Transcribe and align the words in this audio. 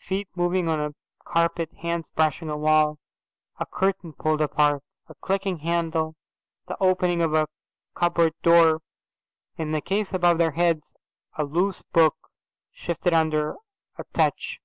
Feet 0.00 0.26
moving 0.34 0.66
on 0.66 0.80
a 0.80 0.94
carpet, 1.24 1.70
hands 1.80 2.10
brushing 2.10 2.50
a 2.50 2.56
wall, 2.58 2.98
a 3.60 3.66
curtain 3.66 4.14
pulled 4.14 4.40
apart, 4.40 4.82
a 5.08 5.14
clicking 5.14 5.58
handle, 5.58 6.16
the 6.66 6.76
opening 6.80 7.22
of 7.22 7.34
a 7.34 7.46
cupboard 7.94 8.32
door. 8.42 8.80
In 9.56 9.70
the 9.70 9.80
case 9.80 10.12
above 10.12 10.38
their 10.38 10.50
heads 10.50 10.96
a 11.38 11.44
loose 11.44 11.82
book 11.82 12.14
shifted 12.74 13.14
under 13.14 13.54
a 13.96 14.02
touch. 14.12 14.58